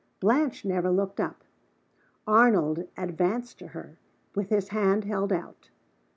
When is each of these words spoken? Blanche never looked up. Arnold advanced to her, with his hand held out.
Blanche 0.19 0.65
never 0.65 0.89
looked 0.89 1.19
up. 1.19 1.43
Arnold 2.25 2.87
advanced 2.97 3.59
to 3.59 3.67
her, 3.67 3.99
with 4.33 4.49
his 4.49 4.69
hand 4.69 5.03
held 5.03 5.31
out. 5.31 5.69